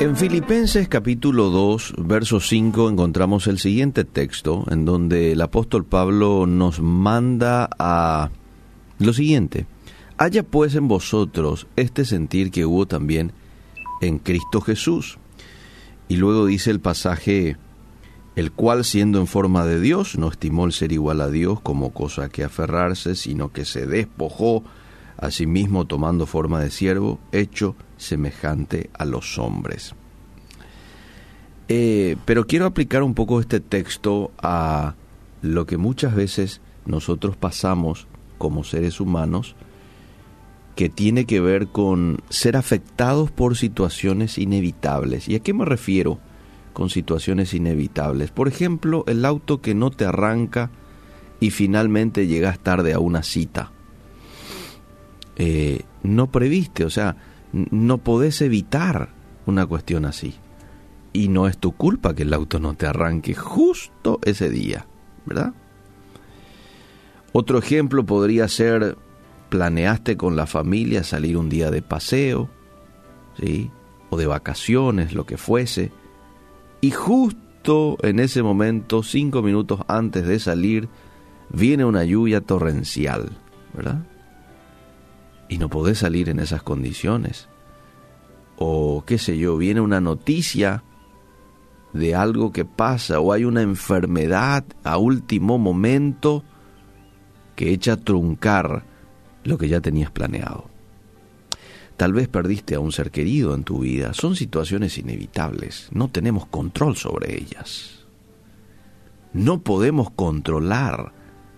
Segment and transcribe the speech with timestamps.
[0.00, 6.46] En Filipenses capítulo 2, verso 5 encontramos el siguiente texto en donde el apóstol Pablo
[6.46, 8.30] nos manda a
[8.98, 9.66] lo siguiente.
[10.18, 13.32] Haya pues en vosotros este sentir que hubo también
[14.00, 15.18] en Cristo Jesús.
[16.08, 17.56] Y luego dice el pasaje,
[18.34, 21.94] el cual siendo en forma de Dios, no estimó el ser igual a Dios como
[21.94, 24.64] cosa que aferrarse, sino que se despojó
[25.16, 29.94] a sí mismo tomando forma de siervo, hecho semejante a los hombres.
[31.68, 34.94] Eh, pero quiero aplicar un poco este texto a
[35.40, 38.06] lo que muchas veces nosotros pasamos
[38.38, 39.56] como seres humanos,
[40.76, 45.28] que tiene que ver con ser afectados por situaciones inevitables.
[45.28, 46.18] ¿Y a qué me refiero
[46.72, 48.30] con situaciones inevitables?
[48.30, 50.70] Por ejemplo, el auto que no te arranca
[51.40, 53.70] y finalmente llegas tarde a una cita.
[55.36, 57.16] Eh, no previste, o sea,
[57.52, 59.10] no podés evitar
[59.46, 60.34] una cuestión así.
[61.12, 64.86] Y no es tu culpa que el auto no te arranque justo ese día,
[65.26, 65.54] ¿verdad?
[67.32, 68.96] Otro ejemplo podría ser,
[69.48, 72.48] planeaste con la familia salir un día de paseo,
[73.38, 73.70] ¿sí?
[74.10, 75.92] O de vacaciones, lo que fuese,
[76.80, 80.88] y justo en ese momento, cinco minutos antes de salir,
[81.48, 83.30] viene una lluvia torrencial,
[83.72, 84.04] ¿verdad?
[85.48, 87.48] Y no podés salir en esas condiciones.
[88.56, 90.84] O qué sé yo, viene una noticia
[91.92, 96.44] de algo que pasa o hay una enfermedad a último momento
[97.56, 98.84] que echa a truncar
[99.44, 100.68] lo que ya tenías planeado.
[101.96, 104.14] Tal vez perdiste a un ser querido en tu vida.
[104.14, 105.88] Son situaciones inevitables.
[105.92, 108.04] No tenemos control sobre ellas.
[109.32, 111.12] No podemos controlar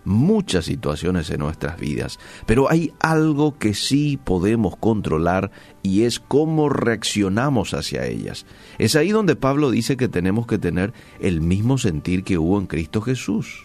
[0.06, 5.50] muchas situaciones en nuestras vidas, pero hay algo que sí podemos controlar
[5.82, 8.46] y es cómo reaccionamos hacia ellas.
[8.78, 12.66] Es ahí donde Pablo dice que tenemos que tener el mismo sentir que hubo en
[12.66, 13.64] Cristo Jesús.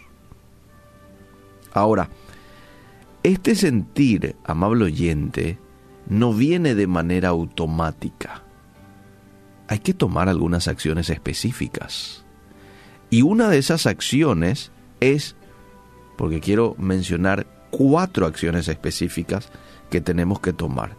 [1.74, 2.10] Ahora,
[3.24, 5.60] este sentir, amable oyente,
[6.10, 8.44] no viene de manera automática.
[9.68, 12.26] Hay que tomar algunas acciones específicas.
[13.10, 14.72] Y una de esas acciones
[15.02, 15.36] es
[16.18, 19.50] porque quiero mencionar cuatro acciones específicas
[19.90, 20.96] que tenemos que tomar.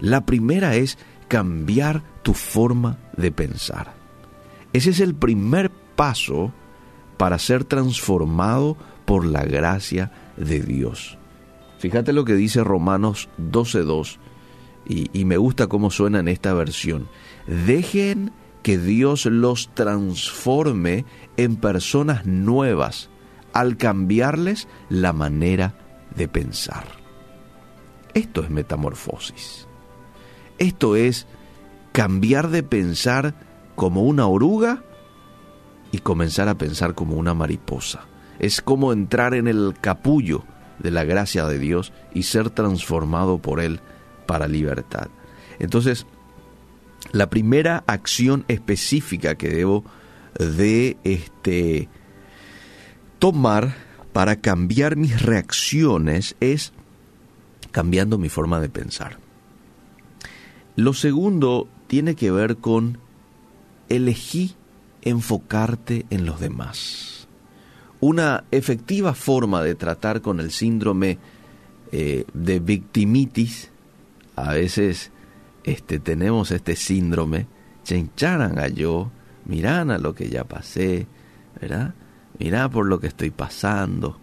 [0.00, 0.98] La primera es
[1.28, 3.94] cambiar tu forma de pensar.
[4.72, 6.52] Ese es el primer paso
[7.16, 11.18] para ser transformado por la gracia de Dios.
[11.78, 14.18] Fíjate lo que dice Romanos 12.2
[14.86, 17.08] y, y me gusta cómo suena en esta versión.
[17.46, 18.32] Dejen
[18.62, 21.04] que Dios los transforme
[21.36, 23.10] en personas nuevas
[23.54, 25.74] al cambiarles la manera
[26.14, 26.84] de pensar.
[28.12, 29.66] Esto es metamorfosis.
[30.58, 31.26] Esto es
[31.92, 33.34] cambiar de pensar
[33.74, 34.82] como una oruga
[35.92, 38.06] y comenzar a pensar como una mariposa.
[38.38, 40.44] Es como entrar en el capullo
[40.80, 43.80] de la gracia de Dios y ser transformado por Él
[44.26, 45.08] para libertad.
[45.60, 46.06] Entonces,
[47.12, 49.84] la primera acción específica que debo
[50.38, 51.88] de este
[53.24, 53.74] tomar
[54.12, 56.74] para cambiar mis reacciones es
[57.70, 59.16] cambiando mi forma de pensar.
[60.76, 62.98] Lo segundo tiene que ver con
[63.88, 64.56] elegí
[65.00, 67.26] enfocarte en los demás.
[67.98, 71.16] Una efectiva forma de tratar con el síndrome
[71.92, 73.70] eh, de victimitis,
[74.36, 75.12] a veces
[75.64, 77.46] este, tenemos este síndrome,
[77.84, 79.10] chencharan a yo,
[79.46, 81.06] miran a lo que ya pasé,
[81.58, 81.94] ¿verdad?
[82.38, 84.18] Mira por lo que estoy pasando.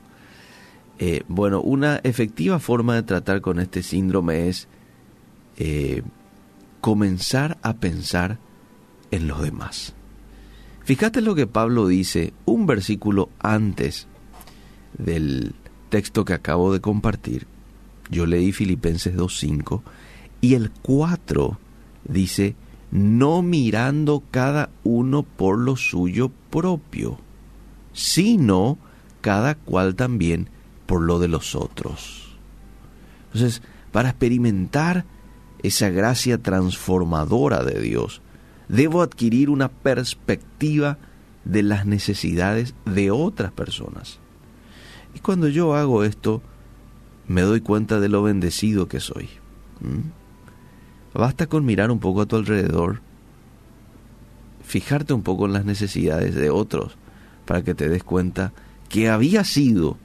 [0.99, 4.67] Eh, bueno, una efectiva forma de tratar con este síndrome es
[5.57, 6.03] eh,
[6.79, 8.37] comenzar a pensar
[9.09, 9.93] en los demás.
[10.83, 14.07] Fíjate lo que Pablo dice un versículo antes
[14.97, 15.55] del
[15.89, 17.47] texto que acabo de compartir.
[18.09, 19.81] Yo leí Filipenses 2.5
[20.41, 21.57] y el 4
[22.03, 22.55] dice,
[22.91, 27.19] no mirando cada uno por lo suyo propio
[27.93, 28.77] sino
[29.21, 30.49] cada cual también
[30.85, 32.35] por lo de los otros.
[33.27, 33.61] Entonces,
[33.91, 35.05] para experimentar
[35.63, 38.21] esa gracia transformadora de Dios,
[38.67, 40.97] debo adquirir una perspectiva
[41.45, 44.19] de las necesidades de otras personas.
[45.13, 46.41] Y cuando yo hago esto,
[47.27, 49.29] me doy cuenta de lo bendecido que soy.
[49.81, 51.17] ¿Mm?
[51.17, 53.01] Basta con mirar un poco a tu alrededor,
[54.63, 56.97] fijarte un poco en las necesidades de otros
[57.51, 58.53] para que te des cuenta
[58.87, 59.97] que había sido,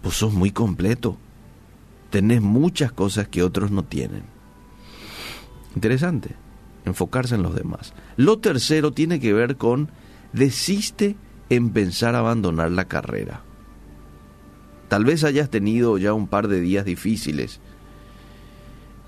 [0.00, 1.16] pues sos muy completo,
[2.10, 4.22] tenés muchas cosas que otros no tienen.
[5.74, 6.36] Interesante.
[6.84, 7.94] enfocarse en los demás.
[8.16, 9.90] Lo tercero tiene que ver con
[10.32, 11.16] desiste
[11.50, 13.42] en pensar abandonar la carrera.
[14.86, 17.58] Tal vez hayas tenido ya un par de días difíciles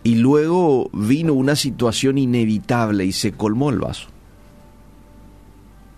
[0.03, 4.09] y luego vino una situación inevitable y se colmó el vaso.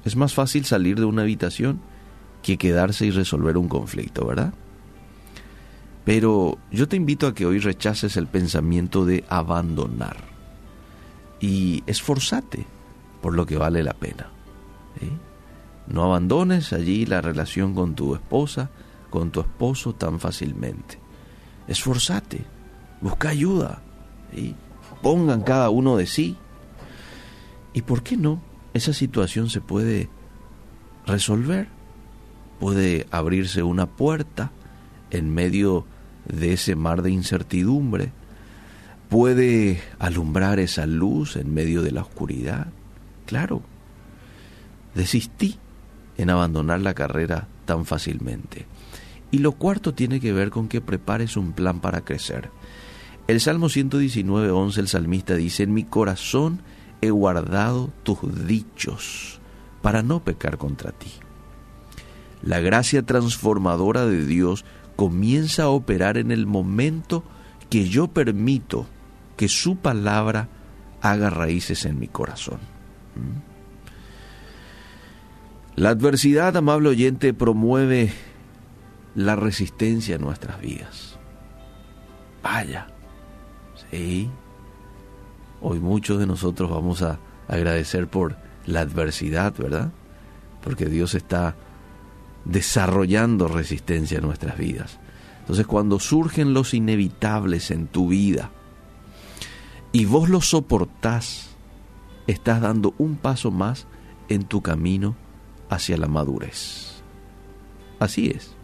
[0.04, 1.80] Es más fácil salir de una habitación
[2.42, 4.54] que quedarse y resolver un conflicto, ¿verdad?
[6.04, 10.16] Pero yo te invito a que hoy rechaces el pensamiento de abandonar
[11.40, 12.66] y esforzate
[13.20, 14.30] por lo que vale la pena.
[15.86, 18.70] No abandones allí la relación con tu esposa,
[19.10, 20.98] con tu esposo tan fácilmente.
[21.68, 22.44] Esforzate,
[23.00, 23.82] busca ayuda,
[25.02, 26.36] pongan cada uno de sí.
[27.72, 28.40] ¿Y por qué no?
[28.74, 30.08] Esa situación se puede
[31.06, 31.68] resolver,
[32.58, 34.52] puede abrirse una puerta
[35.10, 35.86] en medio
[36.26, 38.12] de ese mar de incertidumbre,
[39.08, 42.68] puede alumbrar esa luz en medio de la oscuridad.
[43.26, 43.62] Claro,
[44.94, 45.58] desistí
[46.16, 48.66] en abandonar la carrera tan fácilmente.
[49.32, 52.50] Y lo cuarto tiene que ver con que prepares un plan para crecer.
[53.26, 56.60] El Salmo 119, 11, el salmista dice, en mi corazón
[57.00, 59.40] he guardado tus dichos
[59.82, 61.10] para no pecar contra ti.
[62.42, 64.64] La gracia transformadora de Dios
[64.96, 67.24] comienza a operar en el momento
[67.68, 68.86] que yo permito
[69.36, 70.48] que su palabra
[71.00, 72.58] haga raíces en mi corazón.
[73.16, 73.50] ¿Mm?
[75.76, 78.12] La adversidad, amable oyente, promueve
[79.14, 81.18] la resistencia en nuestras vidas.
[82.42, 82.88] Vaya,
[83.90, 84.30] sí.
[85.62, 87.18] Hoy muchos de nosotros vamos a
[87.48, 88.36] agradecer por
[88.66, 89.92] la adversidad, ¿verdad?
[90.62, 91.56] Porque Dios está
[92.44, 94.98] desarrollando resistencia en nuestras vidas.
[95.40, 98.50] Entonces cuando surgen los inevitables en tu vida
[99.92, 101.48] y vos los soportás,
[102.26, 103.86] estás dando un paso más
[104.28, 105.16] en tu camino
[105.68, 107.02] hacia la madurez.
[107.98, 108.54] Así es.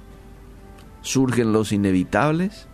[1.02, 2.68] Surgen los inevitables,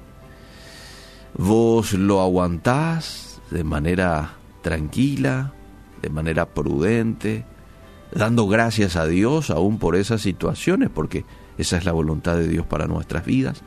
[1.37, 5.53] vos lo aguantás de manera tranquila,
[6.01, 7.45] de manera prudente,
[8.13, 11.25] dando gracias a Dios aún por esas situaciones, porque
[11.59, 13.63] esa es la voluntad de Dios para nuestras vidas.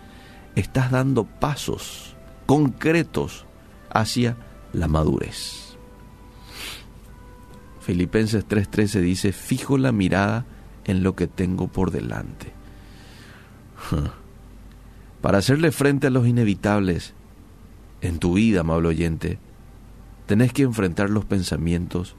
[0.55, 2.15] Estás dando pasos
[2.45, 3.45] concretos
[3.89, 4.37] hacia
[4.73, 5.77] la madurez.
[7.81, 10.45] Filipenses 3:13 dice, fijo la mirada
[10.85, 12.51] en lo que tengo por delante.
[15.21, 17.13] Para hacerle frente a los inevitables
[18.01, 19.39] en tu vida, amable oyente,
[20.25, 22.15] tenés que enfrentar los pensamientos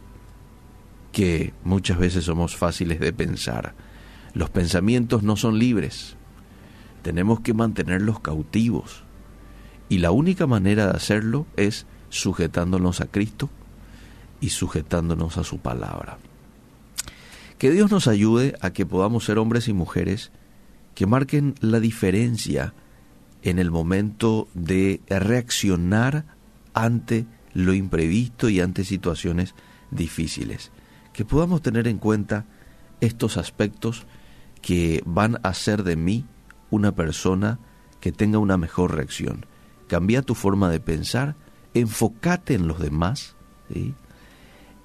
[1.12, 3.74] que muchas veces somos fáciles de pensar.
[4.34, 6.16] Los pensamientos no son libres.
[7.02, 9.04] Tenemos que mantenerlos cautivos.
[9.88, 13.48] Y la única manera de hacerlo es sujetándonos a Cristo
[14.40, 16.18] y sujetándonos a su palabra.
[17.58, 20.30] Que Dios nos ayude a que podamos ser hombres y mujeres
[20.94, 22.74] que marquen la diferencia
[23.42, 26.24] en el momento de reaccionar
[26.74, 27.26] ante
[27.56, 29.54] lo imprevisto y ante situaciones
[29.90, 30.70] difíciles.
[31.14, 32.44] Que podamos tener en cuenta
[33.00, 34.06] estos aspectos
[34.60, 36.26] que van a hacer de mí
[36.70, 37.58] una persona
[38.00, 39.46] que tenga una mejor reacción.
[39.88, 41.34] Cambia tu forma de pensar,
[41.72, 43.36] enfócate en los demás,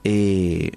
[0.06, 0.72] eh,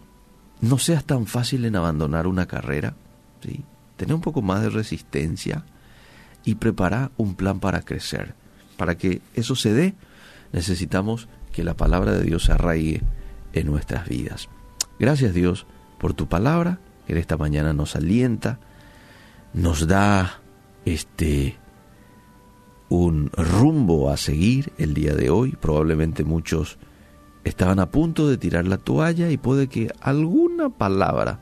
[0.61, 2.97] no seas tan fácil en abandonar una carrera,
[3.41, 3.65] ¿sí?
[3.97, 5.65] tener un poco más de resistencia
[6.45, 8.35] y prepara un plan para crecer.
[8.77, 9.95] Para que eso se dé,
[10.53, 13.03] necesitamos que la palabra de Dios se arraigue
[13.53, 14.49] en nuestras vidas.
[14.99, 15.67] Gracias Dios
[15.99, 18.59] por tu palabra, que en esta mañana nos alienta,
[19.53, 20.41] nos da
[20.85, 21.57] este
[22.89, 25.53] un rumbo a seguir el día de hoy.
[25.53, 26.79] Probablemente muchos
[27.45, 31.41] estaban a punto de tirar la toalla y puede que alguna palabra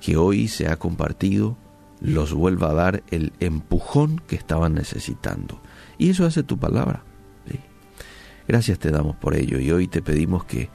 [0.00, 1.56] que hoy se ha compartido
[2.00, 5.60] los vuelva a dar el empujón que estaban necesitando.
[5.98, 7.04] Y eso hace tu palabra.
[8.52, 10.68] Gracias te damos por ello y hoy te pedimos que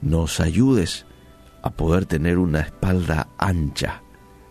[0.00, 1.04] nos ayudes
[1.60, 4.00] a poder tener una espalda ancha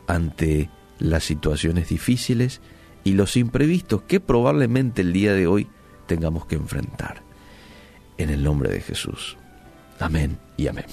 [0.06, 0.70] ante
[1.00, 2.62] las situaciones difíciles
[3.04, 5.68] y los imprevistos que probablemente el día de hoy
[6.06, 7.24] tengamos que enfrentar
[8.20, 9.36] en el nombre de Jesús.
[10.00, 10.86] Amén y amén.